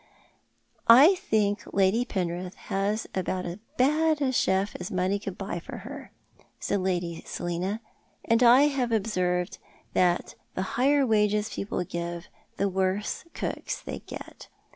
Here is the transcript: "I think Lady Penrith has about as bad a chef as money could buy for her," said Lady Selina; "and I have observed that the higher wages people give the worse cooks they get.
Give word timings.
"I 0.89 1.13
think 1.13 1.61
Lady 1.73 2.05
Penrith 2.05 2.55
has 2.73 3.05
about 3.13 3.45
as 3.45 3.59
bad 3.77 4.19
a 4.19 4.31
chef 4.31 4.75
as 4.79 4.89
money 4.89 5.19
could 5.19 5.37
buy 5.37 5.59
for 5.59 5.77
her," 5.77 6.11
said 6.59 6.79
Lady 6.79 7.21
Selina; 7.23 7.81
"and 8.25 8.41
I 8.41 8.63
have 8.63 8.91
observed 8.91 9.59
that 9.93 10.33
the 10.55 10.63
higher 10.73 11.05
wages 11.05 11.51
people 11.53 11.83
give 11.83 12.29
the 12.57 12.67
worse 12.67 13.25
cooks 13.35 13.79
they 13.79 13.99
get. 13.99 14.47